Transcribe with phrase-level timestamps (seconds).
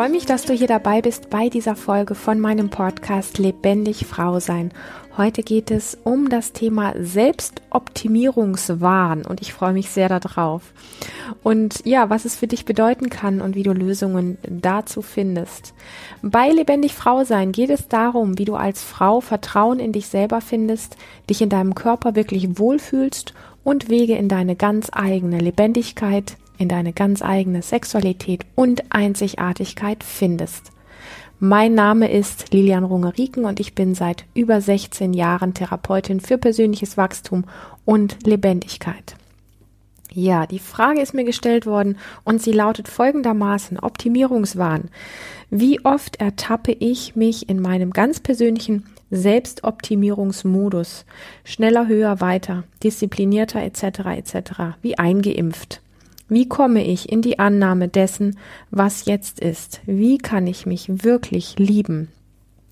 [0.00, 4.40] freue mich, dass du hier dabei bist bei dieser Folge von meinem Podcast Lebendig Frau
[4.40, 4.72] sein.
[5.18, 10.72] Heute geht es um das Thema Selbstoptimierungswahn und ich freue mich sehr darauf.
[11.42, 15.74] Und ja, was es für dich bedeuten kann und wie du Lösungen dazu findest.
[16.22, 20.40] Bei Lebendig Frau sein geht es darum, wie du als Frau Vertrauen in dich selber
[20.40, 20.96] findest,
[21.28, 26.92] dich in deinem Körper wirklich wohlfühlst und Wege in deine ganz eigene Lebendigkeit, in deine
[26.92, 30.70] ganz eigene Sexualität und Einzigartigkeit findest.
[31.38, 36.98] Mein Name ist Lilian Rungeriken und ich bin seit über 16 Jahren Therapeutin für persönliches
[36.98, 37.44] Wachstum
[37.86, 39.16] und Lebendigkeit.
[40.12, 44.90] Ja, die Frage ist mir gestellt worden und sie lautet folgendermaßen Optimierungswahn.
[45.48, 51.06] Wie oft ertappe ich mich in meinem ganz persönlichen Selbstoptimierungsmodus,
[51.44, 53.82] schneller, höher, weiter, disziplinierter etc.
[54.16, 54.50] etc.
[54.82, 55.80] wie eingeimpft?
[56.30, 58.38] Wie komme ich in die Annahme dessen,
[58.70, 59.80] was jetzt ist?
[59.84, 62.06] Wie kann ich mich wirklich lieben?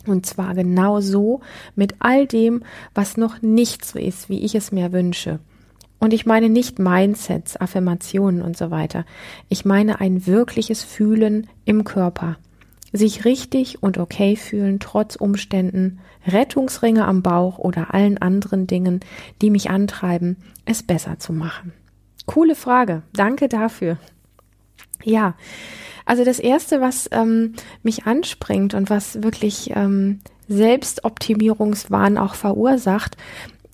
[0.06, 1.40] Und zwar genau so
[1.74, 2.62] mit all dem,
[2.94, 5.40] was noch nicht so ist, wie ich es mir wünsche.
[5.98, 9.04] Und ich meine nicht Mindsets, Affirmationen und so weiter.
[9.48, 12.36] Ich meine ein wirkliches Fühlen im Körper.
[12.92, 15.98] Sich richtig und okay fühlen, trotz Umständen,
[16.28, 19.00] Rettungsringe am Bauch oder allen anderen Dingen,
[19.42, 21.72] die mich antreiben, es besser zu machen.
[22.28, 23.02] Coole Frage.
[23.14, 23.96] Danke dafür.
[25.02, 25.34] Ja,
[26.04, 33.16] also das Erste, was ähm, mich anspringt und was wirklich ähm, Selbstoptimierungswahn auch verursacht,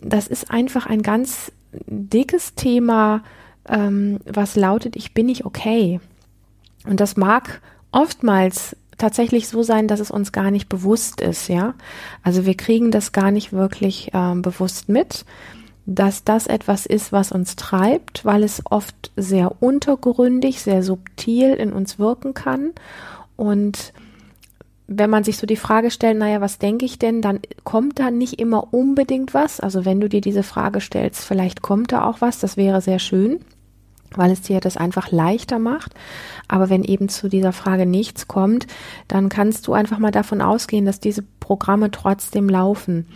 [0.01, 1.51] das ist einfach ein ganz
[1.87, 3.25] dickes Thema,
[3.69, 6.01] ähm, was lautet, ich bin nicht okay.
[6.87, 11.75] Und das mag oftmals tatsächlich so sein, dass es uns gar nicht bewusst ist, ja.
[12.23, 15.25] Also wir kriegen das gar nicht wirklich ähm, bewusst mit
[15.87, 21.73] dass das etwas ist, was uns treibt, weil es oft sehr untergründig, sehr subtil in
[21.73, 22.73] uns wirken kann.
[23.37, 23.93] Und
[24.87, 28.11] wenn man sich so die Frage stellt, naja, was denke ich denn, dann kommt da
[28.11, 29.61] nicht immer unbedingt was.
[29.61, 32.99] Also wenn du dir diese Frage stellst, vielleicht kommt da auch was, das wäre sehr
[32.99, 33.41] schön,
[34.15, 35.95] weil es dir das einfach leichter macht.
[36.49, 38.67] Aber wenn eben zu dieser Frage nichts kommt,
[39.09, 43.07] dann kannst du einfach mal davon ausgehen, dass diese Programme trotzdem laufen.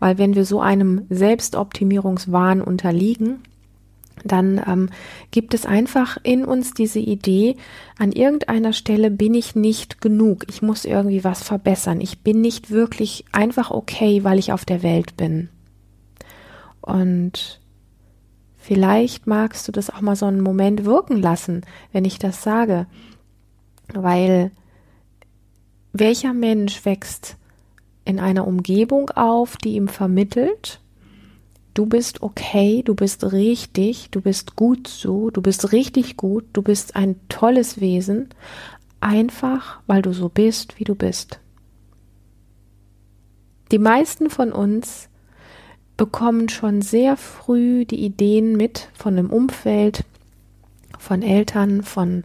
[0.00, 3.40] Weil wenn wir so einem Selbstoptimierungswahn unterliegen,
[4.24, 4.90] dann ähm,
[5.30, 7.56] gibt es einfach in uns diese Idee,
[7.98, 12.70] an irgendeiner Stelle bin ich nicht genug, ich muss irgendwie was verbessern, ich bin nicht
[12.70, 15.48] wirklich einfach okay, weil ich auf der Welt bin.
[16.80, 17.60] Und
[18.58, 21.62] vielleicht magst du das auch mal so einen Moment wirken lassen,
[21.92, 22.86] wenn ich das sage,
[23.92, 24.50] weil
[25.92, 27.36] welcher Mensch wächst
[28.04, 30.80] in einer Umgebung auf, die ihm vermittelt,
[31.74, 36.62] du bist okay, du bist richtig, du bist gut so, du bist richtig gut, du
[36.62, 38.28] bist ein tolles Wesen,
[39.00, 41.40] einfach weil du so bist, wie du bist.
[43.70, 45.08] Die meisten von uns
[45.96, 50.04] bekommen schon sehr früh die Ideen mit von dem Umfeld,
[50.98, 52.24] von Eltern, von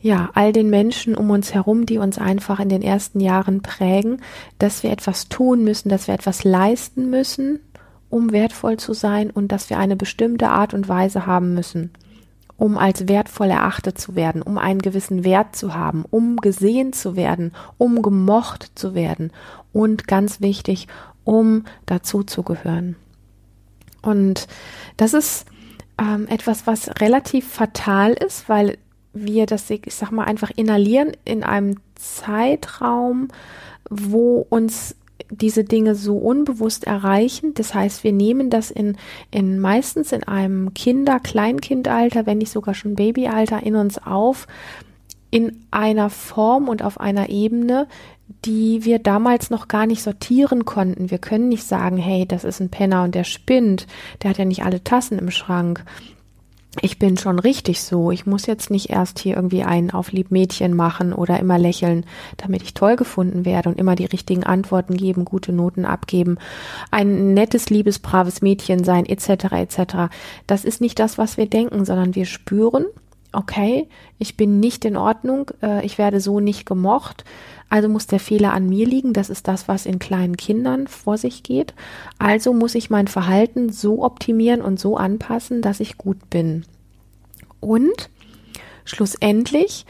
[0.00, 4.22] ja, all den Menschen um uns herum, die uns einfach in den ersten Jahren prägen,
[4.58, 7.60] dass wir etwas tun müssen, dass wir etwas leisten müssen,
[8.08, 11.90] um wertvoll zu sein und dass wir eine bestimmte Art und Weise haben müssen,
[12.56, 17.16] um als wertvoll erachtet zu werden, um einen gewissen Wert zu haben, um gesehen zu
[17.16, 19.32] werden, um gemocht zu werden
[19.72, 20.86] und ganz wichtig,
[21.24, 22.96] um dazu zu gehören.
[24.00, 24.46] Und
[24.96, 25.44] das ist
[26.00, 28.78] ähm, etwas, was relativ fatal ist, weil
[29.26, 33.28] wir das, ich sag mal, einfach inhalieren in einem Zeitraum,
[33.90, 34.94] wo uns
[35.30, 37.54] diese Dinge so unbewusst erreichen.
[37.54, 38.96] Das heißt, wir nehmen das in,
[39.30, 44.46] in meistens in einem Kinder-, Kleinkindalter, wenn nicht sogar schon Babyalter in uns auf,
[45.30, 47.86] in einer Form und auf einer Ebene,
[48.44, 51.10] die wir damals noch gar nicht sortieren konnten.
[51.10, 53.86] Wir können nicht sagen, hey, das ist ein Penner und der spinnt,
[54.22, 55.84] der hat ja nicht alle Tassen im Schrank
[56.80, 58.10] ich bin schon richtig so.
[58.10, 62.04] Ich muss jetzt nicht erst hier irgendwie einen auf Liebmädchen machen oder immer lächeln,
[62.36, 66.38] damit ich toll gefunden werde und immer die richtigen Antworten geben, gute Noten abgeben,
[66.90, 69.52] ein nettes, liebes, braves Mädchen sein, etc.
[69.52, 69.78] etc.
[70.46, 72.86] Das ist nicht das, was wir denken, sondern wir spüren,
[73.32, 73.88] okay,
[74.18, 77.24] ich bin nicht in Ordnung, äh, ich werde so nicht gemocht,
[77.70, 81.18] also muss der Fehler an mir liegen, das ist das, was in kleinen Kindern vor
[81.18, 81.74] sich geht.
[82.18, 86.64] Also muss ich mein Verhalten so optimieren und so anpassen, dass ich gut bin.
[87.60, 88.08] Und
[88.84, 89.84] schlussendlich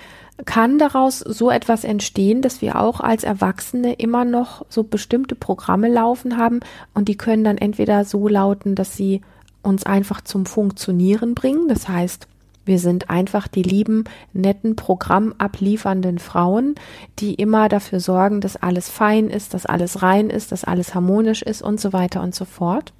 [0.44, 5.88] kann daraus so etwas entstehen, dass wir auch als Erwachsene immer noch so bestimmte Programme
[5.88, 6.60] laufen haben
[6.94, 9.20] und die können dann entweder so lauten, dass sie
[9.62, 12.28] uns einfach zum Funktionieren bringen, das heißt,
[12.68, 14.04] Wir sind einfach die lieben,
[14.34, 16.74] netten, programmabliefernden Frauen,
[17.18, 21.40] die immer dafür sorgen, dass alles fein ist, dass alles rein ist, dass alles harmonisch
[21.40, 22.92] ist und so weiter und so fort.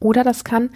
[0.00, 0.70] Oder das kann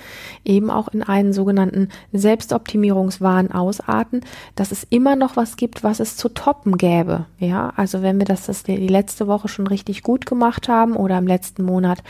[0.44, 4.22] eben auch in einen sogenannten Selbstoptimierungswahn ausarten,
[4.56, 7.26] dass es immer noch was gibt, was es zu toppen gäbe.
[7.38, 11.18] Ja, also wenn wir das, das die letzte Woche schon richtig gut gemacht haben oder
[11.18, 12.02] im letzten Monat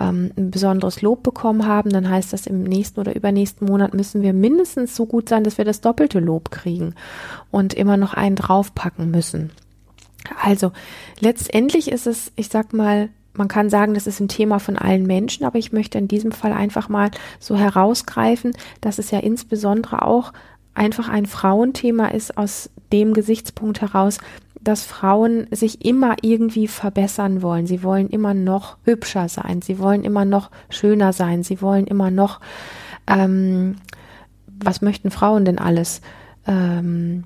[0.00, 4.22] ähm, ein besonderes Lob bekommen haben, dann heißt das im nächsten oder übernächsten Monat müssen
[4.22, 6.94] wir mindestens so gut sein, dass wir das doppelte Lob kriegen
[7.50, 9.50] und immer noch einen draufpacken müssen.
[10.42, 10.72] Also
[11.20, 15.06] letztendlich ist es, ich sag mal, man kann sagen, das ist ein Thema von allen
[15.06, 20.02] Menschen, aber ich möchte in diesem Fall einfach mal so herausgreifen, dass es ja insbesondere
[20.02, 20.32] auch
[20.74, 24.18] einfach ein Frauenthema ist aus dem Gesichtspunkt heraus,
[24.60, 27.66] dass Frauen sich immer irgendwie verbessern wollen.
[27.66, 32.10] Sie wollen immer noch hübscher sein, sie wollen immer noch schöner sein, sie wollen immer
[32.10, 32.40] noch,
[33.06, 33.76] ähm,
[34.46, 36.00] was möchten Frauen denn alles?
[36.46, 37.24] Ähm,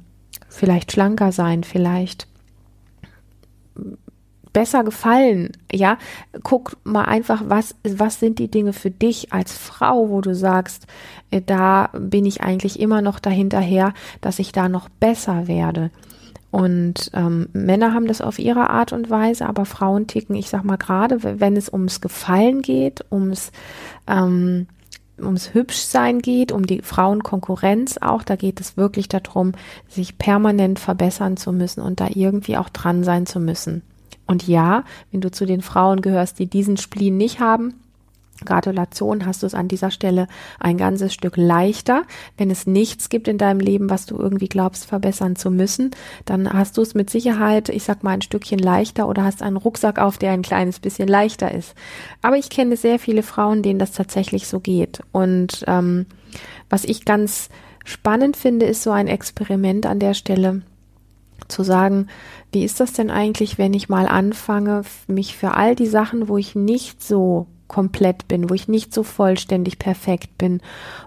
[0.48, 2.28] vielleicht schlanker sein, vielleicht
[4.52, 5.98] besser gefallen, ja,
[6.42, 10.86] guck mal einfach, was, was sind die Dinge für dich als Frau, wo du sagst,
[11.30, 15.90] äh, da bin ich eigentlich immer noch dahinterher, dass ich da noch besser werde.
[16.50, 20.64] Und ähm, Männer haben das auf ihre Art und Weise, aber Frauen ticken, ich sag
[20.64, 23.52] mal gerade, wenn es ums Gefallen geht, ums
[24.08, 24.66] ähm,
[25.22, 29.52] ums Hübschsein geht, um die Frauenkonkurrenz auch, da geht es wirklich darum,
[29.88, 33.82] sich permanent verbessern zu müssen und da irgendwie auch dran sein zu müssen.
[34.30, 37.74] Und ja, wenn du zu den Frauen gehörst, die diesen Spleen nicht haben,
[38.44, 40.28] Gratulation, hast du es an dieser Stelle
[40.60, 42.04] ein ganzes Stück leichter.
[42.38, 45.90] Wenn es nichts gibt in deinem Leben, was du irgendwie glaubst verbessern zu müssen,
[46.26, 49.56] dann hast du es mit Sicherheit, ich sag mal, ein Stückchen leichter oder hast einen
[49.56, 51.74] Rucksack auf, der ein kleines bisschen leichter ist.
[52.22, 55.00] Aber ich kenne sehr viele Frauen, denen das tatsächlich so geht.
[55.10, 56.06] Und ähm,
[56.70, 57.48] was ich ganz
[57.84, 60.62] spannend finde, ist so ein Experiment an der Stelle
[61.48, 62.06] zu sagen,
[62.52, 66.36] wie ist das denn eigentlich, wenn ich mal anfange, mich für all die Sachen, wo
[66.36, 70.60] ich nicht so komplett bin, wo ich nicht so vollständig perfekt bin,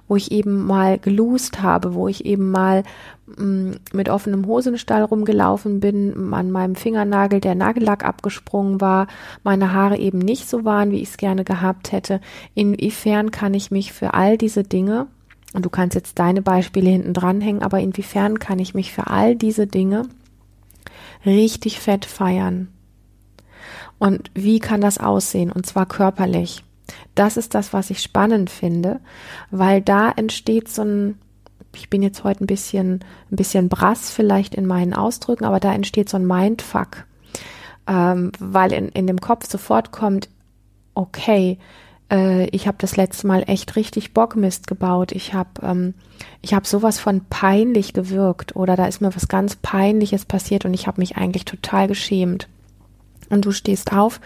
[0.07, 2.83] wo ich eben mal gelust habe, wo ich eben mal
[3.25, 9.07] mh, mm, mit offenem Hosenstall rumgelaufen bin, an meinem Fingernagel der Nagellack abgesprungen war,
[9.43, 12.21] meine Haare eben nicht so waren, wie ich es gerne gehabt hätte.
[12.55, 15.07] Inwiefern kann ich mich für all diese Dinge,
[15.53, 19.35] und du kannst jetzt deine Beispiele hinten dranhängen, aber inwiefern kann ich mich für all
[19.35, 20.07] diese Dinge
[21.25, 22.69] richtig fett feiern.
[23.99, 25.51] Und wie kann das aussehen?
[25.51, 26.63] Und zwar körperlich.
[27.15, 28.99] Das ist das, was ich spannend finde,
[29.51, 31.17] weil da entsteht so ein,
[31.75, 35.73] ich bin jetzt heute ein bisschen, ein bisschen brass vielleicht in meinen Ausdrücken, aber da
[35.73, 37.05] entsteht so ein Mindfuck,
[37.87, 40.27] ähm, weil in, in dem Kopf sofort kommt,
[40.95, 41.57] okay,
[42.13, 45.11] äh, ich habe das letzte Mal echt richtig Bockmist gebaut.
[45.11, 45.93] Ich habe ähm,
[46.41, 50.73] ich habe sowas von peinlich gewirkt oder da ist mir was ganz Peinliches passiert und
[50.73, 52.47] ich habe mich eigentlich total geschämt.
[53.29, 54.21] Und du stehst auf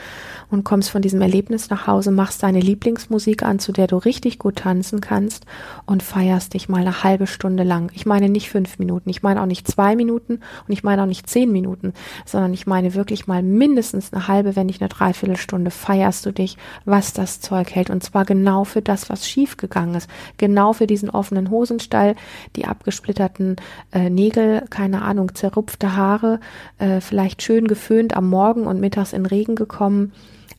[0.50, 4.40] und kommst von diesem Erlebnis nach Hause, machst deine Lieblingsmusik an, zu der du richtig
[4.40, 5.46] gut tanzen kannst
[5.86, 7.92] und feierst dich mal eine halbe Stunde lang.
[7.94, 11.08] Ich meine nicht fünf Minuten, ich meine auch nicht zwei Minuten und ich meine auch
[11.08, 11.94] nicht zehn Minuten,
[12.26, 16.58] sondern ich meine wirklich mal mindestens eine halbe, wenn nicht eine Dreiviertelstunde feierst du dich,
[16.86, 17.90] was das Zeug hält.
[17.90, 20.10] Und zwar genau für das, was schiefgegangen ist.
[20.38, 22.16] Genau für diesen offenen Hosenstall,
[22.56, 23.58] die abgesplitterten
[23.92, 26.40] äh, Nägel, keine Ahnung, zerrupfte Haare,
[26.78, 30.14] äh, vielleicht schön geföhnt am Morgen und mittags in Regen gekommen,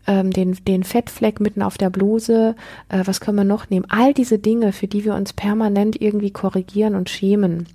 [0.08, 2.56] ähm, den, den Fettfleck mitten auf der Bluse,
[2.88, 3.86] äh, was können wir noch nehmen?
[3.88, 7.68] All diese Dinge, für die wir uns permanent irgendwie korrigieren und schämen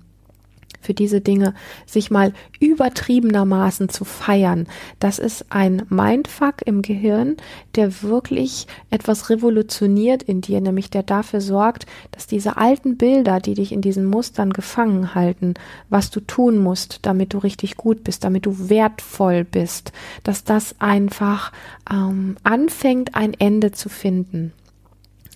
[0.84, 1.54] für diese Dinge,
[1.86, 4.66] sich mal übertriebenermaßen zu feiern.
[5.00, 7.36] Das ist ein Mindfuck im Gehirn,
[7.74, 13.54] der wirklich etwas revolutioniert in dir, nämlich der dafür sorgt, dass diese alten Bilder, die
[13.54, 15.54] dich in diesen Mustern gefangen halten,
[15.88, 20.76] was du tun musst, damit du richtig gut bist, damit du wertvoll bist, dass das
[20.80, 21.52] einfach
[21.90, 24.52] ähm, anfängt, ein Ende zu finden.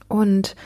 [0.09, 0.57] Und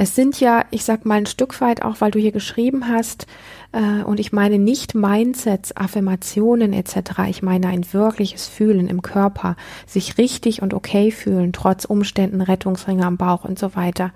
[0.00, 3.26] es sind ja, ich sag mal ein Stück weit auch, weil du hier geschrieben hast,
[3.72, 7.28] äh, und ich meine nicht Mindsets, Affirmationen etc.
[7.28, 13.04] Ich meine ein wirkliches Fühlen im Körper, sich richtig und okay fühlen, trotz Umständen, Rettungsringe
[13.04, 14.12] am Bauch und so weiter.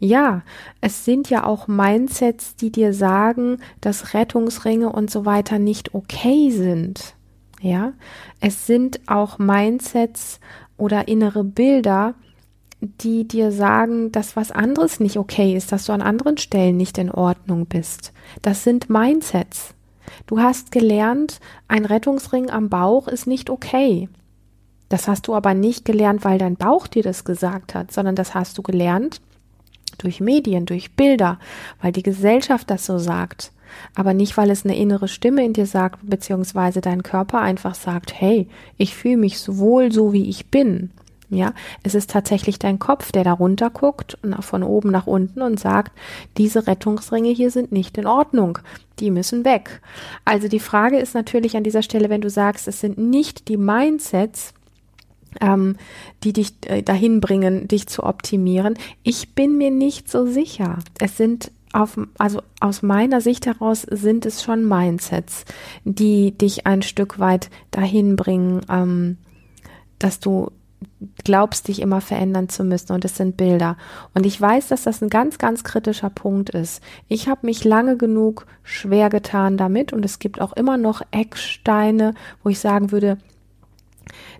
[0.00, 0.42] Ja,
[0.80, 6.50] es sind ja auch Mindsets, die dir sagen, dass Rettungsringe und so weiter nicht okay
[6.50, 7.14] sind.
[7.60, 7.92] Ja,
[8.40, 10.40] es sind auch Mindsets
[10.76, 12.16] oder innere Bilder,
[12.80, 16.98] die dir sagen, dass was anderes nicht okay ist, dass du an anderen Stellen nicht
[16.98, 18.12] in Ordnung bist.
[18.42, 19.74] Das sind Mindsets.
[20.26, 24.08] Du hast gelernt, ein Rettungsring am Bauch ist nicht okay.
[24.88, 28.34] Das hast du aber nicht gelernt, weil dein Bauch dir das gesagt hat, sondern das
[28.34, 29.20] hast du gelernt,
[29.98, 31.38] durch Medien, durch Bilder,
[31.82, 33.52] weil die Gesellschaft das so sagt.
[33.94, 38.18] Aber nicht, weil es eine innere Stimme in dir sagt, beziehungsweise dein Körper einfach sagt,
[38.18, 40.90] hey, ich fühle mich so wohl so, wie ich bin.
[41.30, 45.60] Ja, es ist tatsächlich dein Kopf, der da runter guckt von oben nach unten und
[45.60, 45.92] sagt,
[46.38, 48.58] diese Rettungsringe hier sind nicht in Ordnung.
[48.98, 49.82] Die müssen weg.
[50.24, 53.58] Also die Frage ist natürlich an dieser Stelle, wenn du sagst, es sind nicht die
[53.58, 54.54] Mindsets,
[55.42, 55.76] ähm,
[56.24, 58.78] die dich äh, dahin bringen, dich zu optimieren.
[59.02, 60.78] Ich bin mir nicht so sicher.
[60.98, 65.44] Es sind auf, also aus meiner Sicht heraus sind es schon Mindsets,
[65.84, 69.18] die dich ein Stück weit dahin bringen, ähm,
[69.98, 70.50] dass du
[71.24, 73.76] glaubst, dich immer verändern zu müssen und es sind Bilder.
[74.14, 76.82] Und ich weiß, dass das ein ganz, ganz kritischer Punkt ist.
[77.08, 82.14] Ich habe mich lange genug schwer getan damit und es gibt auch immer noch Ecksteine,
[82.42, 83.18] wo ich sagen würde,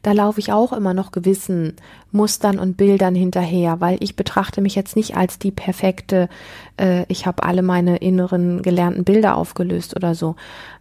[0.02, 1.74] da laufe ich auch immer noch gewissen
[2.10, 6.28] Mustern und Bildern hinterher, weil ich betrachte mich jetzt nicht als die perfekte,
[6.80, 10.36] äh, ich habe alle meine inneren gelernten Bilder aufgelöst oder so.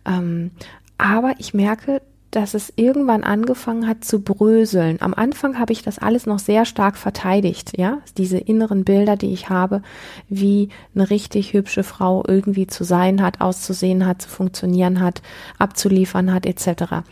[0.05, 0.51] Ähm,
[0.97, 4.97] aber ich merke, dass es irgendwann angefangen hat zu bröseln.
[5.01, 9.31] Am Anfang habe ich das alles noch sehr stark verteidigt, ja, diese inneren Bilder, die
[9.31, 9.81] ich habe,
[10.27, 15.21] wie eine richtig hübsche Frau irgendwie zu sein hat, auszusehen hat, zu funktionieren hat,
[15.57, 17.03] abzuliefern hat, etc.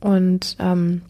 [0.00, 1.02] Und ähm,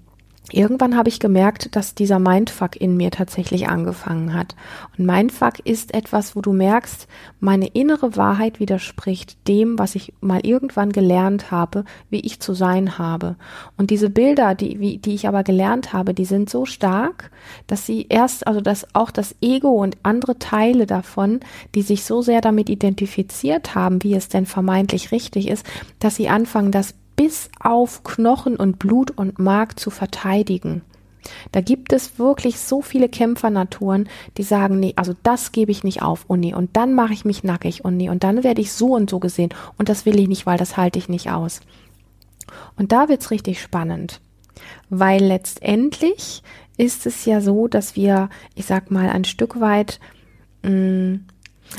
[0.53, 4.55] irgendwann habe ich gemerkt, dass dieser Mindfuck in mir tatsächlich angefangen hat.
[4.97, 7.09] Und Mindfuck ist etwas, wo du merkst,
[7.41, 12.99] meine innere Wahrheit widerspricht dem, was ich mal irgendwann gelernt habe, wie ich zu sein
[12.99, 13.37] habe.
[13.79, 17.31] Und diese Bilder, die, wie, die ich aber gelernt habe, die sind so stark,
[17.67, 21.41] dass sie erst, also dass auch das Ego und andere Teile davon,
[21.75, 25.65] die sich so sehr damit identifiziert haben, wie es denn vermeintlich richtig ist,
[26.01, 30.83] dass sie anfangen, das bis auf Knochen und Blut und Mark zu verteidigen.
[31.53, 36.03] Da gibt es wirklich so viele Kämpfernaturen, die sagen, nee, also das gebe ich nicht
[36.03, 38.73] auf, oh nee, und dann mache ich mich nackig, oh nee, und dann werde ich
[38.73, 41.61] so und so gesehen, und das will ich nicht, weil das halte ich nicht aus.
[42.77, 44.21] Und da wird's richtig spannend,
[44.91, 46.43] weil letztendlich
[46.77, 50.01] ist es ja so, dass wir, ich sag mal, ein Stück weit,
[50.63, 51.27] mh, mm,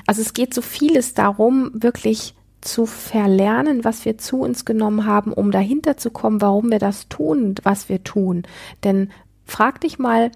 [0.07, 2.33] also es geht so vieles darum, wirklich
[2.65, 7.07] zu verlernen, was wir zu uns genommen haben, um dahinter zu kommen, warum wir das
[7.07, 8.43] tun, was wir tun.
[8.83, 9.11] Denn
[9.45, 10.31] frag dich mal,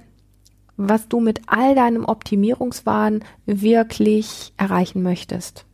[0.78, 5.66] was du mit all deinem Optimierungswahn wirklich erreichen möchtest.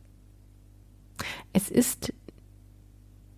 [1.52, 2.12] Es ist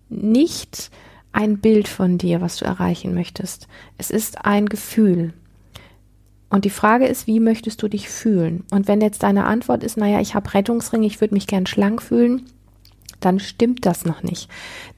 [0.09, 0.89] nicht
[1.31, 3.67] ein Bild von dir, was du erreichen möchtest.
[3.97, 5.33] Es ist ein Gefühl.
[6.49, 8.63] Und die Frage ist, wie möchtest du dich fühlen?
[8.71, 12.01] Und wenn jetzt deine Antwort ist, naja, ich habe Rettungsring, ich würde mich gern schlank
[12.01, 12.49] fühlen,
[13.19, 14.49] dann stimmt das noch nicht.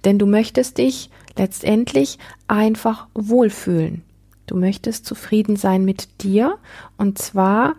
[0.05, 4.03] Denn du möchtest dich letztendlich einfach wohlfühlen.
[4.47, 6.57] Du möchtest zufrieden sein mit dir
[6.97, 7.75] und zwar,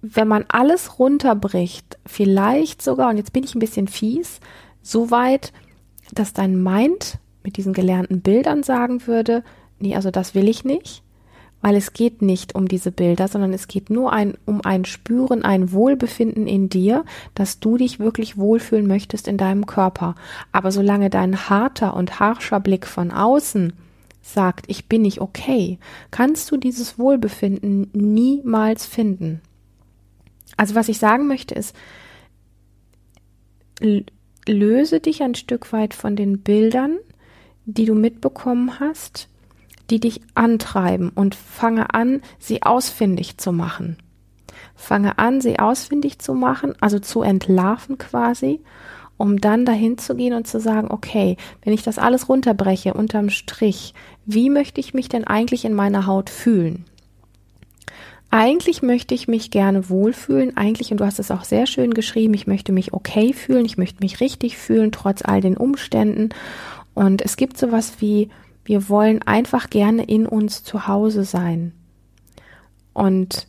[0.00, 4.40] wenn man alles runterbricht, vielleicht sogar, und jetzt bin ich ein bisschen fies,
[4.82, 5.52] so weit,
[6.12, 9.42] dass dein Mind mit diesen gelernten Bildern sagen würde,
[9.78, 11.03] nee, also das will ich nicht
[11.64, 15.46] weil es geht nicht um diese Bilder, sondern es geht nur ein, um ein Spüren,
[15.46, 20.14] ein Wohlbefinden in dir, dass du dich wirklich wohlfühlen möchtest in deinem Körper.
[20.52, 23.72] Aber solange dein harter und harscher Blick von außen
[24.20, 25.78] sagt, ich bin nicht okay,
[26.10, 29.40] kannst du dieses Wohlbefinden niemals finden.
[30.58, 31.74] Also was ich sagen möchte ist,
[34.46, 36.98] löse dich ein Stück weit von den Bildern,
[37.64, 39.30] die du mitbekommen hast,
[39.90, 43.96] die dich antreiben und fange an, sie ausfindig zu machen.
[44.74, 48.60] Fange an, sie ausfindig zu machen, also zu entlarven quasi,
[49.16, 53.30] um dann dahin zu gehen und zu sagen, okay, wenn ich das alles runterbreche unterm
[53.30, 53.94] Strich,
[54.26, 56.84] wie möchte ich mich denn eigentlich in meiner Haut fühlen?
[58.30, 62.34] Eigentlich möchte ich mich gerne wohlfühlen, eigentlich, und du hast es auch sehr schön geschrieben,
[62.34, 66.30] ich möchte mich okay fühlen, ich möchte mich richtig fühlen, trotz all den Umständen.
[66.94, 68.30] Und es gibt sowas wie
[68.64, 71.72] wir wollen einfach gerne in uns zu Hause sein.
[72.92, 73.46] Und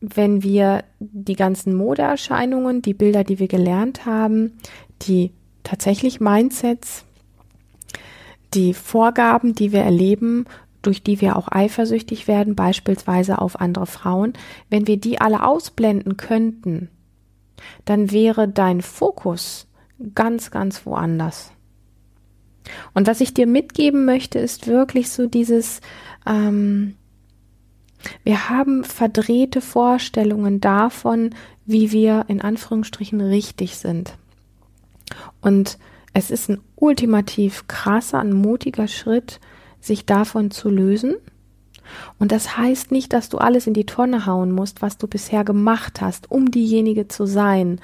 [0.00, 4.52] wenn wir die ganzen Modeerscheinungen, die Bilder, die wir gelernt haben,
[5.02, 5.32] die
[5.64, 7.04] tatsächlich Mindsets,
[8.54, 10.46] die Vorgaben, die wir erleben,
[10.82, 14.34] durch die wir auch eifersüchtig werden, beispielsweise auf andere Frauen,
[14.70, 16.88] wenn wir die alle ausblenden könnten,
[17.84, 19.66] dann wäre dein Fokus
[20.14, 21.52] ganz, ganz woanders.
[22.94, 25.80] Und was ich dir mitgeben möchte, ist wirklich so dieses,
[26.26, 26.94] ähm,
[28.24, 34.14] wir haben verdrehte Vorstellungen davon, wie wir in Anführungsstrichen richtig sind.
[35.40, 35.78] Und
[36.12, 39.40] es ist ein ultimativ krasser, ein mutiger Schritt,
[39.80, 41.16] sich davon zu lösen
[42.18, 45.44] Und das heißt nicht, dass du alles in die Tonne hauen musst, was du bisher
[45.44, 47.78] gemacht hast, um diejenige zu sein,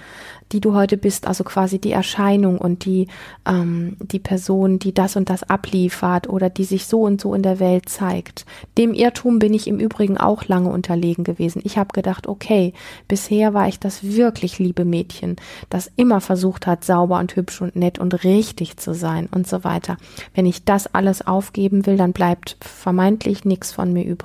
[0.52, 3.08] die du heute bist, also quasi die Erscheinung und die,
[3.46, 7.42] ähm, die Person, die das und das abliefert oder die sich so und so in
[7.42, 8.46] der Welt zeigt.
[8.78, 11.62] Dem Irrtum bin ich im Übrigen auch lange unterlegen gewesen.
[11.64, 12.72] Ich habe gedacht, okay,
[13.08, 15.36] bisher war ich das wirklich liebe Mädchen,
[15.70, 19.64] das immer versucht hat, sauber und hübsch und nett und richtig zu sein und so
[19.64, 19.96] weiter.
[20.34, 24.21] Wenn ich das alles aufgeben will, dann bleibt vermeintlich nichts von mir übrig.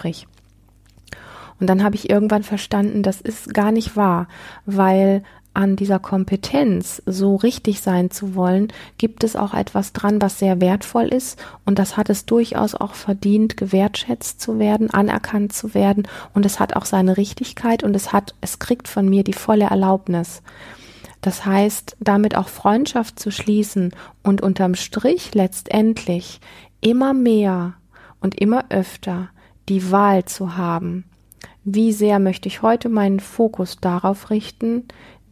[1.59, 4.27] Und dann habe ich irgendwann verstanden, das ist gar nicht wahr,
[4.65, 5.23] weil
[5.57, 8.67] an dieser Kompetenz, so richtig sein zu wollen,
[8.99, 11.43] gibt es auch etwas dran, was sehr wertvoll ist.
[11.65, 16.07] Und das hat es durchaus auch verdient, gewertschätzt zu werden, anerkannt zu werden.
[16.35, 19.65] Und es hat auch seine Richtigkeit und es hat, es kriegt von mir die volle
[19.65, 20.43] Erlaubnis.
[21.21, 26.39] Das heißt, damit auch Freundschaft zu schließen und unterm Strich letztendlich
[26.81, 27.73] immer mehr
[28.21, 29.29] und immer öfter
[29.69, 31.05] die Wahl zu haben.
[31.63, 34.83] Wie sehr möchte ich heute meinen Fokus darauf richten,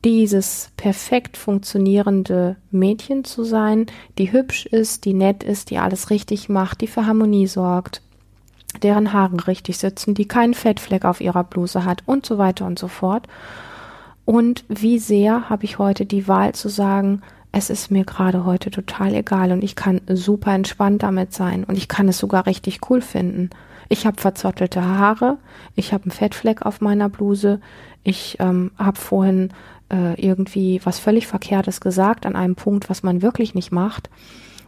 [0.03, 3.87] dieses perfekt funktionierende Mädchen zu sein,
[4.17, 8.01] die hübsch ist, die nett ist, die alles richtig macht, die für Harmonie sorgt,
[8.83, 12.77] deren Haare richtig sitzen, die keinen Fettfleck auf ihrer Bluse hat und so weiter und
[12.77, 13.27] so fort.
[14.25, 18.69] Und wie sehr habe ich heute die Wahl zu sagen, es ist mir gerade heute
[18.69, 22.89] total egal und ich kann super entspannt damit sein und ich kann es sogar richtig
[22.89, 23.49] cool finden.
[23.89, 25.37] Ich habe verzottelte Haare,
[25.75, 27.59] ich habe einen Fettfleck auf meiner Bluse,
[28.03, 29.49] ich ähm, habe vorhin
[29.91, 34.09] äh, irgendwie was völlig Verkehrtes gesagt an einem Punkt, was man wirklich nicht macht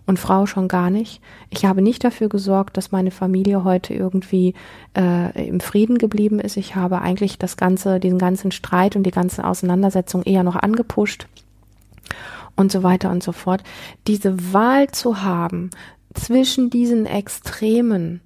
[0.07, 1.21] und Frau schon gar nicht.
[1.49, 4.53] Ich habe nicht dafür gesorgt, dass meine Familie heute irgendwie
[4.97, 6.57] äh, im Frieden geblieben ist.
[6.57, 11.27] Ich habe eigentlich das ganze, diesen ganzen Streit und die ganze Auseinandersetzung eher noch angepusht
[12.55, 13.63] und so weiter und so fort.
[14.07, 15.69] Diese Wahl zu haben
[16.13, 18.21] zwischen diesen Extremen,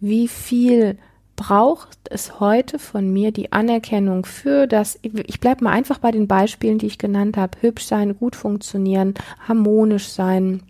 [0.00, 0.98] wie viel
[1.36, 6.28] braucht es heute von mir die Anerkennung für das, ich bleibe mal einfach bei den
[6.28, 9.14] Beispielen, die ich genannt habe, hübsch sein, gut funktionieren,
[9.48, 10.62] harmonisch sein,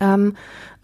[0.00, 0.36] ähm,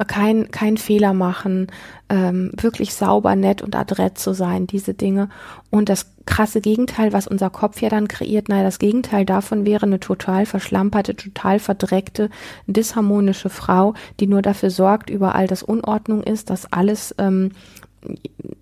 [0.06, 1.66] kein, kein Fehler machen,
[2.08, 5.28] ähm, wirklich sauber, nett und adrett zu sein, diese Dinge.
[5.70, 9.86] Und das krasse Gegenteil, was unser Kopf ja dann kreiert, naja, das Gegenteil davon wäre
[9.86, 12.30] eine total verschlamperte, total verdreckte,
[12.66, 17.50] disharmonische Frau, die nur dafür sorgt, überall, dass Unordnung ist, dass alles ähm,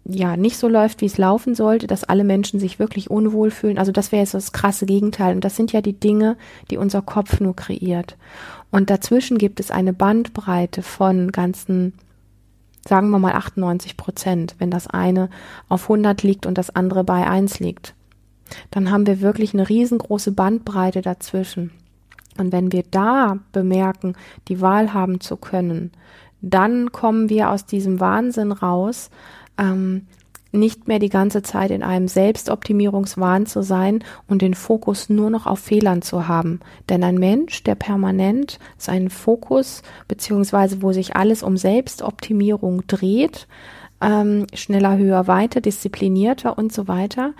[0.04, 3.78] ja nicht so läuft, wie es laufen sollte, dass alle Menschen sich wirklich unwohl fühlen.
[3.78, 5.34] Also das wäre jetzt das krasse Gegenteil.
[5.34, 6.36] Und das sind ja die Dinge,
[6.70, 8.16] die unser Kopf nur kreiert.
[8.70, 11.94] Und dazwischen gibt es eine Bandbreite von ganzen,
[12.86, 15.28] sagen wir mal 98 Prozent, wenn das eine
[15.68, 17.94] auf 100 liegt und das andere bei 1 liegt.
[18.70, 21.72] Dann haben wir wirklich eine riesengroße Bandbreite dazwischen.
[22.38, 24.14] Und wenn wir da bemerken,
[24.48, 25.90] die Wahl haben zu können,
[26.40, 29.10] dann kommen wir aus diesem Wahnsinn raus,
[29.58, 30.06] ähm,
[30.52, 35.46] nicht mehr die ganze Zeit in einem Selbstoptimierungswahn zu sein und den Fokus nur noch
[35.46, 36.60] auf Fehlern zu haben.
[36.88, 43.46] Denn ein Mensch, der permanent seinen Fokus beziehungsweise wo sich alles um Selbstoptimierung dreht,
[44.00, 47.32] ähm, schneller, höher, weiter, disziplinierter und so weiter,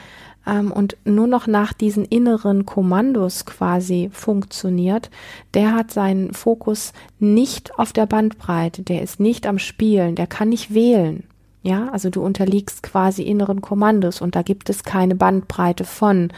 [0.47, 5.11] ähm, und nur noch nach diesen inneren Kommandos quasi funktioniert,
[5.55, 10.49] der hat seinen Fokus nicht auf der Bandbreite, der ist nicht am Spielen, der kann
[10.49, 11.25] nicht wählen.
[11.63, 16.33] Ja, also du unterliegst quasi inneren Kommandos und da gibt es keine Bandbreite von.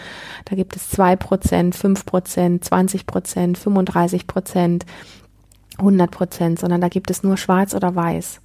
[0.46, 4.86] Da gibt es zwei Prozent, fünf Prozent, zwanzig Prozent, 35 Prozent,
[5.76, 8.40] 100 Prozent, sondern da gibt es nur schwarz oder weiß.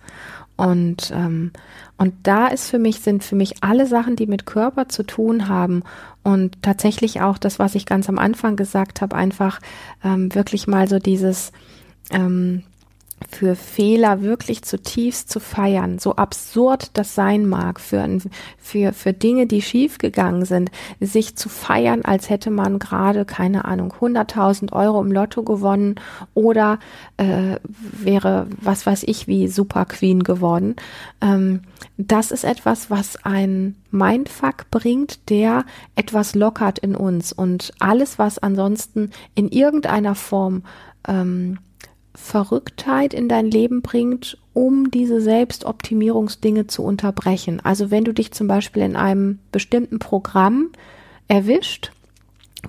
[0.56, 1.52] Und, ähm,
[1.98, 5.48] und da ist für mich, sind für mich alle Sachen, die mit Körper zu tun
[5.48, 5.84] haben
[6.24, 9.60] und tatsächlich auch das, was ich ganz am Anfang gesagt habe, einfach
[10.04, 11.52] ähm, wirklich mal so dieses,
[12.12, 12.64] ähm,
[13.30, 18.20] für Fehler wirklich zutiefst zu feiern, so absurd das sein mag, für,
[18.58, 23.94] für, für Dinge, die schiefgegangen sind, sich zu feiern, als hätte man gerade, keine Ahnung,
[24.00, 25.96] 100.000 Euro im Lotto gewonnen
[26.34, 26.80] oder
[27.18, 30.76] äh, wäre, was weiß ich, wie Super Queen geworden.
[31.22, 31.62] Ähm,
[31.98, 38.40] das ist etwas, was ein Mindfuck bringt, der etwas lockert in uns und alles, was
[38.40, 40.64] ansonsten in irgendeiner Form
[41.08, 41.60] ähm,
[42.16, 47.60] Verrücktheit in dein Leben bringt, um diese Selbstoptimierungsdinge zu unterbrechen.
[47.64, 50.70] Also wenn du dich zum Beispiel in einem bestimmten Programm
[51.28, 51.92] erwischt,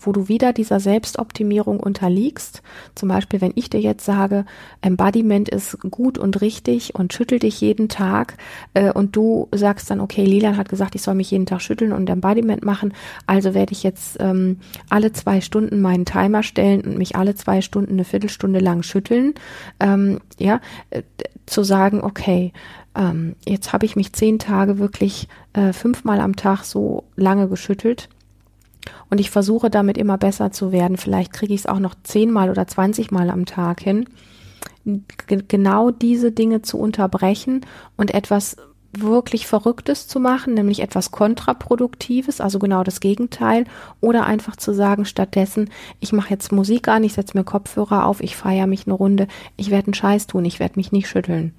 [0.00, 2.62] wo du wieder dieser Selbstoptimierung unterliegst.
[2.94, 4.44] Zum Beispiel, wenn ich dir jetzt sage,
[4.80, 8.36] Embodiment ist gut und richtig und schüttel dich jeden Tag
[8.74, 11.92] äh, und du sagst dann, okay, Lilian hat gesagt, ich soll mich jeden Tag schütteln
[11.92, 12.92] und Embodiment machen,
[13.26, 14.58] also werde ich jetzt ähm,
[14.90, 19.34] alle zwei Stunden meinen Timer stellen und mich alle zwei Stunden eine Viertelstunde lang schütteln.
[19.80, 21.02] Ähm, ja, äh,
[21.46, 22.52] zu sagen, okay,
[22.94, 28.08] ähm, jetzt habe ich mich zehn Tage wirklich äh, fünfmal am Tag so lange geschüttelt.
[29.10, 30.96] Und ich versuche damit immer besser zu werden.
[30.96, 34.06] Vielleicht kriege ich es auch noch zehnmal oder zwanzigmal am Tag hin.
[35.48, 37.64] Genau diese Dinge zu unterbrechen
[37.96, 38.56] und etwas
[38.96, 43.64] wirklich Verrücktes zu machen, nämlich etwas Kontraproduktives, also genau das Gegenteil,
[44.00, 45.70] oder einfach zu sagen, stattdessen,
[46.00, 49.26] ich mache jetzt Musik an, ich setze mir Kopfhörer auf, ich feiere mich eine Runde,
[49.56, 51.54] ich werde einen Scheiß tun, ich werde mich nicht schütteln.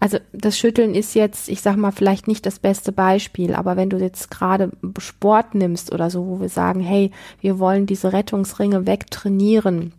[0.00, 3.90] Also das Schütteln ist jetzt, ich sag mal, vielleicht nicht das beste Beispiel, aber wenn
[3.90, 7.10] du jetzt gerade Sport nimmst oder so, wo wir sagen, hey,
[7.40, 9.92] wir wollen diese Rettungsringe wegtrainieren,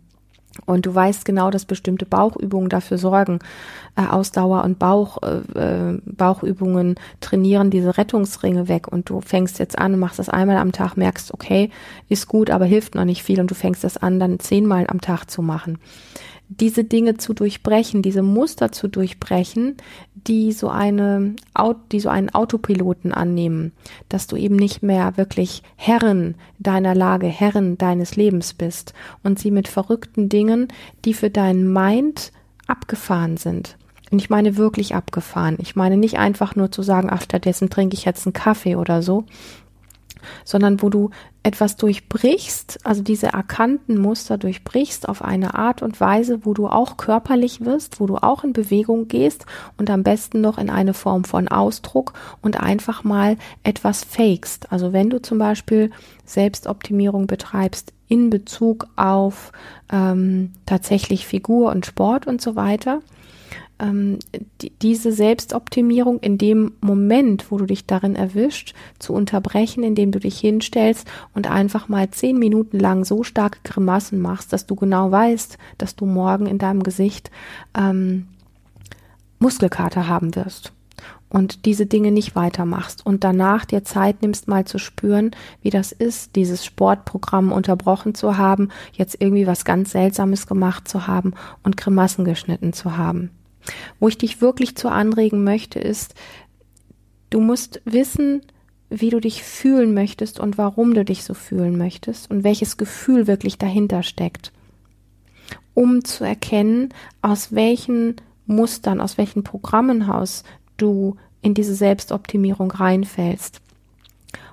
[0.66, 3.38] und du weißt genau, dass bestimmte Bauchübungen dafür sorgen.
[3.96, 8.88] Äh, Ausdauer und Bauch, äh, äh, Bauchübungen trainieren diese Rettungsringe weg.
[8.88, 11.70] Und du fängst jetzt an, machst das einmal am Tag, merkst, okay,
[12.08, 13.40] ist gut, aber hilft noch nicht viel.
[13.40, 15.78] Und du fängst das an, dann zehnmal am Tag zu machen
[16.60, 19.76] diese Dinge zu durchbrechen, diese Muster zu durchbrechen,
[20.14, 21.34] die so eine,
[21.90, 23.72] die so einen Autopiloten annehmen,
[24.08, 29.50] dass du eben nicht mehr wirklich Herrin deiner Lage, Herrin deines Lebens bist und sie
[29.50, 30.68] mit verrückten Dingen,
[31.04, 32.32] die für deinen Mind
[32.66, 33.76] abgefahren sind.
[34.10, 35.56] Und ich meine wirklich abgefahren.
[35.58, 39.00] Ich meine nicht einfach nur zu sagen, ach, stattdessen trinke ich jetzt einen Kaffee oder
[39.00, 39.24] so,
[40.44, 41.10] sondern wo du
[41.42, 46.96] etwas durchbrichst, also diese erkannten Muster durchbrichst auf eine Art und Weise, wo du auch
[46.96, 51.24] körperlich wirst, wo du auch in Bewegung gehst und am besten noch in eine Form
[51.24, 54.70] von Ausdruck und einfach mal etwas fakest.
[54.70, 55.90] Also wenn du zum Beispiel
[56.24, 59.52] Selbstoptimierung betreibst in Bezug auf
[59.90, 63.00] ähm, tatsächlich Figur und Sport und so weiter,
[63.82, 64.18] ähm,
[64.60, 70.20] die, diese Selbstoptimierung in dem Moment, wo du dich darin erwischt, zu unterbrechen, indem du
[70.20, 75.10] dich hinstellst und einfach mal zehn Minuten lang so starke Grimassen machst, dass du genau
[75.10, 77.30] weißt, dass du morgen in deinem Gesicht
[77.76, 78.28] ähm,
[79.38, 80.72] Muskelkater haben wirst
[81.28, 85.30] und diese Dinge nicht weitermachst und danach dir Zeit nimmst, mal zu spüren,
[85.62, 91.06] wie das ist, dieses Sportprogramm unterbrochen zu haben, jetzt irgendwie was ganz Seltsames gemacht zu
[91.06, 93.30] haben und Grimassen geschnitten zu haben.
[94.00, 96.14] Wo ich dich wirklich zu anregen möchte, ist,
[97.30, 98.42] du musst wissen,
[98.90, 103.26] wie du dich fühlen möchtest und warum du dich so fühlen möchtest und welches Gefühl
[103.26, 104.52] wirklich dahinter steckt,
[105.74, 106.90] um zu erkennen,
[107.22, 110.44] aus welchen Mustern, aus welchen Programmenhaus
[110.76, 113.62] du in diese Selbstoptimierung reinfällst,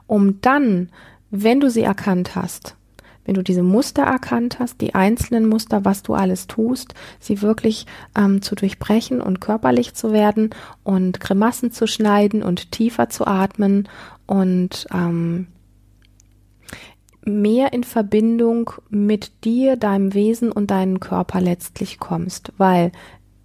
[0.08, 0.90] um dann,
[1.32, 2.76] wenn du sie erkannt hast,
[3.30, 7.86] wenn du diese Muster erkannt hast, die einzelnen Muster, was du alles tust, sie wirklich
[8.18, 10.50] ähm, zu durchbrechen und körperlich zu werden
[10.84, 13.88] und Grimassen zu schneiden und tiefer zu atmen
[14.26, 15.46] und ähm,
[17.24, 22.92] mehr in Verbindung mit dir, deinem Wesen und deinem Körper letztlich kommst, weil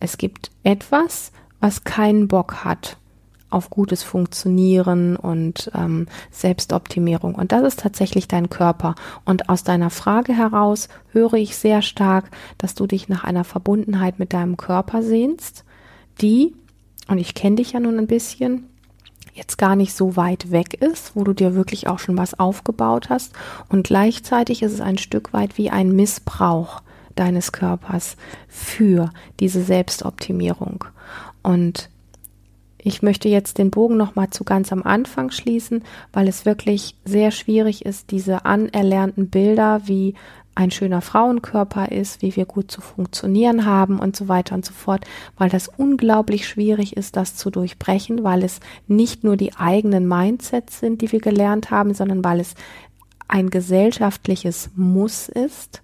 [0.01, 2.97] es gibt etwas, was keinen Bock hat
[3.55, 7.35] auf gutes Funktionieren und ähm, Selbstoptimierung.
[7.35, 8.95] Und das ist tatsächlich dein Körper.
[9.25, 14.19] Und aus deiner Frage heraus höre ich sehr stark, dass du dich nach einer Verbundenheit
[14.19, 15.65] mit deinem Körper sehnst,
[16.21, 16.55] die,
[17.09, 18.69] und ich kenne dich ja nun ein bisschen,
[19.35, 23.11] jetzt gar nicht so weit weg ist, wo du dir wirklich auch schon was aufgebaut
[23.11, 23.33] hast.
[23.69, 26.83] Und gleichzeitig ist es ein Stück weit wie ein Missbrauch
[27.17, 28.17] deines Körpers
[28.49, 30.85] für diese Selbstoptimierung.
[31.43, 31.91] Und
[32.85, 37.31] ich möchte jetzt den Bogen nochmal zu ganz am Anfang schließen, weil es wirklich sehr
[37.31, 40.15] schwierig ist, diese anerlernten Bilder, wie
[40.55, 44.73] ein schöner Frauenkörper ist, wie wir gut zu funktionieren haben und so weiter und so
[44.73, 45.05] fort,
[45.37, 50.79] weil das unglaublich schwierig ist, das zu durchbrechen, weil es nicht nur die eigenen Mindsets
[50.79, 52.55] sind, die wir gelernt haben, sondern weil es
[53.27, 55.83] ein gesellschaftliches Muss ist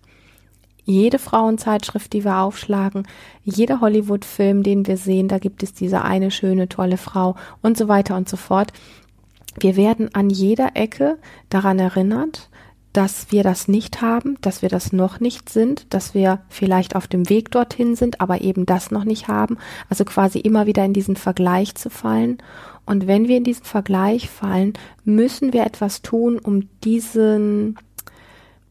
[0.90, 3.06] jede Frauenzeitschrift, die wir aufschlagen,
[3.44, 7.88] jeder Hollywood-Film, den wir sehen, da gibt es diese eine schöne, tolle Frau und so
[7.88, 8.72] weiter und so fort.
[9.58, 12.50] Wir werden an jeder Ecke daran erinnert,
[12.92, 17.06] dass wir das nicht haben, dass wir das noch nicht sind, dass wir vielleicht auf
[17.06, 19.58] dem Weg dorthin sind, aber eben das noch nicht haben.
[19.88, 22.38] Also quasi immer wieder in diesen Vergleich zu fallen.
[22.86, 24.72] Und wenn wir in diesen Vergleich fallen,
[25.04, 27.78] müssen wir etwas tun, um diesen,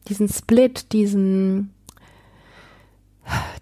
[0.08, 1.70] diesen Split, diesen,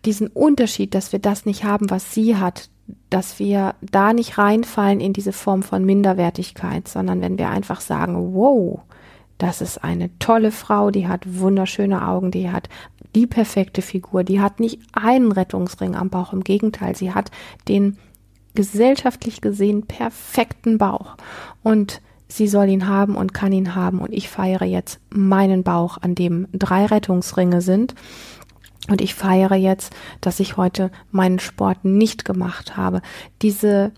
[0.05, 2.71] diesen Unterschied, dass wir das nicht haben, was sie hat,
[3.11, 8.35] dass wir da nicht reinfallen in diese Form von Minderwertigkeit, sondern wenn wir einfach sagen,
[8.35, 8.81] wow,
[9.37, 12.69] das ist eine tolle Frau, die hat wunderschöne Augen, die hat
[13.15, 17.31] die perfekte Figur, die hat nicht einen Rettungsring am Bauch, im Gegenteil, sie hat
[17.69, 17.99] den
[18.55, 21.17] gesellschaftlich gesehen perfekten Bauch.
[21.63, 24.01] Und sie soll ihn haben und kann ihn haben.
[24.01, 27.95] Und ich feiere jetzt meinen Bauch, an dem drei Rettungsringe sind
[28.89, 33.03] und ich feiere jetzt, dass ich heute meinen Sport nicht gemacht habe.
[33.43, 33.93] Diese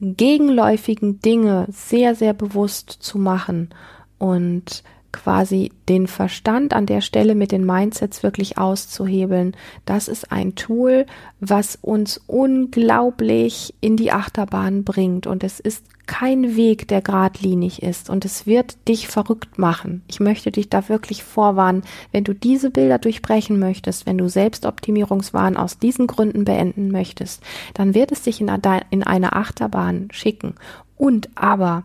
[0.00, 3.70] gegenläufigen Dinge sehr, sehr bewusst zu machen
[4.18, 4.82] und
[5.12, 9.56] quasi den Verstand an der Stelle mit den Mindsets wirklich auszuhebeln.
[9.84, 11.06] Das ist ein Tool,
[11.40, 15.26] was uns unglaublich in die Achterbahn bringt.
[15.26, 18.10] Und es ist kein Weg, der geradlinig ist.
[18.10, 20.02] Und es wird dich verrückt machen.
[20.08, 21.82] Ich möchte dich da wirklich vorwarnen.
[22.10, 27.42] Wenn du diese Bilder durchbrechen möchtest, wenn du Selbstoptimierungswahn aus diesen Gründen beenden möchtest,
[27.74, 30.54] dann wird es dich in eine Achterbahn schicken.
[30.96, 31.84] Und aber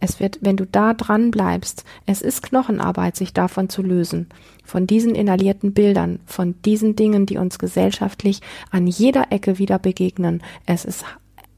[0.00, 4.28] es wird, wenn du da dran bleibst, es ist Knochenarbeit, sich davon zu lösen,
[4.64, 10.42] von diesen inhalierten Bildern, von diesen Dingen, die uns gesellschaftlich an jeder Ecke wieder begegnen.
[10.66, 11.04] Es ist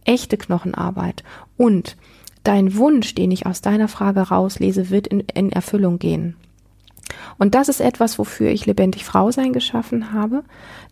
[0.05, 1.23] echte Knochenarbeit.
[1.57, 1.97] Und
[2.43, 6.37] dein Wunsch, den ich aus deiner Frage rauslese, wird in, in Erfüllung gehen.
[7.39, 10.45] Und das ist etwas, wofür ich lebendig Frau sein geschaffen habe.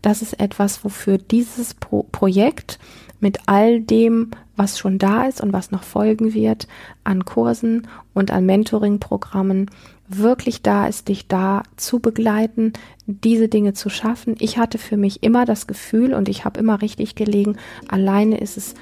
[0.02, 2.78] Das ist etwas, wofür dieses Pro Projekt
[3.20, 6.68] mit all dem, was schon da ist und was noch folgen wird,
[7.04, 9.70] an Kursen und an Mentoring-Programmen
[10.08, 12.72] wirklich da ist, dich da zu begleiten,
[13.06, 14.36] diese Dinge zu schaffen.
[14.38, 17.56] Ich hatte für mich immer das Gefühl und ich habe immer richtig gelegen,
[17.88, 18.74] alleine ist es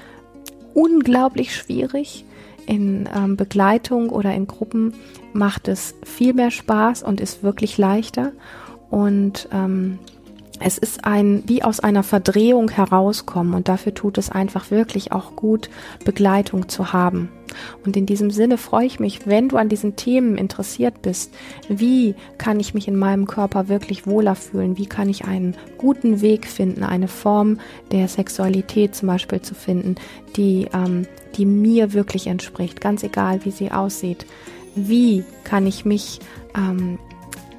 [0.73, 2.23] unglaublich schwierig.
[2.65, 4.93] In ähm, Begleitung oder in Gruppen
[5.31, 8.33] macht es viel mehr Spaß und ist wirklich leichter.
[8.89, 9.99] Und ähm,
[10.59, 15.35] es ist ein, wie aus einer Verdrehung herauskommen und dafür tut es einfach wirklich auch
[15.35, 15.69] gut,
[16.03, 17.29] Begleitung zu haben.
[17.85, 21.33] Und in diesem Sinne freue ich mich, wenn du an diesen Themen interessiert bist.
[21.69, 24.77] Wie kann ich mich in meinem Körper wirklich wohler fühlen?
[24.77, 27.59] Wie kann ich einen guten Weg finden, eine Form
[27.91, 29.95] der Sexualität zum Beispiel zu finden,
[30.35, 34.25] die, ähm, die mir wirklich entspricht, ganz egal, wie sie aussieht.
[34.75, 36.19] Wie kann ich mich
[36.55, 36.99] ähm,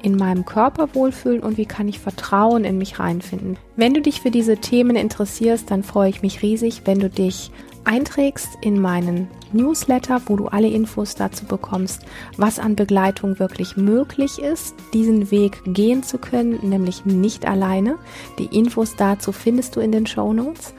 [0.01, 3.57] in meinem Körper wohlfühlen und wie kann ich Vertrauen in mich reinfinden.
[3.75, 7.51] Wenn du dich für diese Themen interessierst, dann freue ich mich riesig, wenn du dich
[7.85, 12.05] einträgst in meinen Newsletter, wo du alle Infos dazu bekommst,
[12.37, 17.97] was an Begleitung wirklich möglich ist, diesen Weg gehen zu können, nämlich nicht alleine.
[18.37, 20.73] Die Infos dazu findest du in den Show Notes.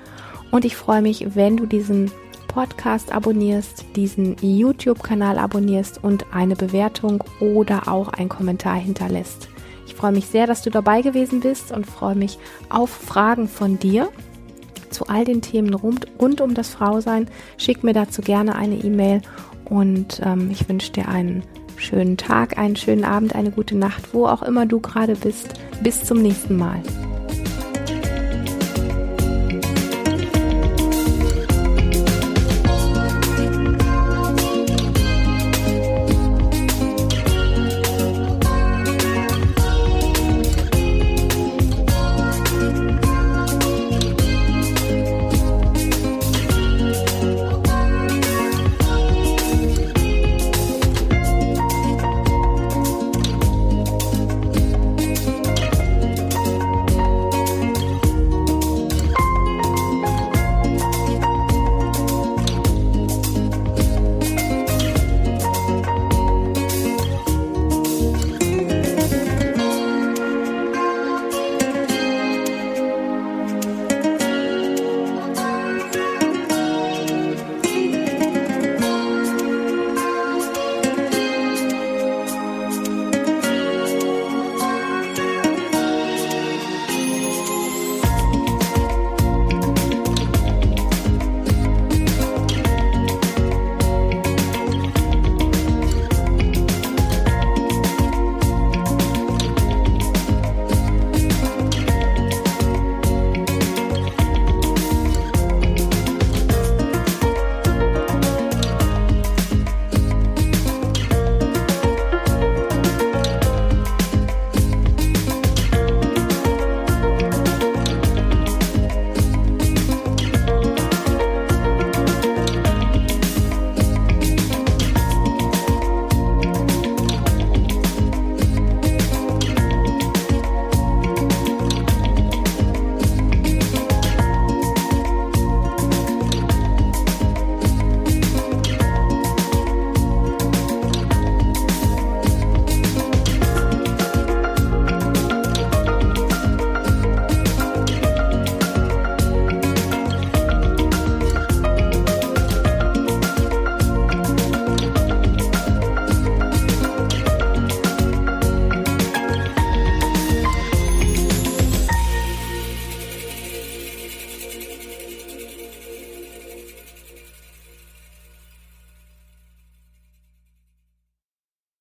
[0.50, 2.10] Und ich freue mich, wenn du diesen
[2.50, 9.48] Podcast abonnierst, diesen YouTube-Kanal abonnierst und eine Bewertung oder auch einen Kommentar hinterlässt.
[9.86, 13.78] Ich freue mich sehr, dass du dabei gewesen bist und freue mich auf Fragen von
[13.78, 14.08] dir
[14.90, 17.28] zu all den Themen rund, rund um das Frausein.
[17.56, 19.22] Schick mir dazu gerne eine E-Mail
[19.64, 21.44] und ähm, ich wünsche dir einen
[21.76, 25.54] schönen Tag, einen schönen Abend, eine gute Nacht, wo auch immer du gerade bist.
[25.84, 26.82] Bis zum nächsten Mal.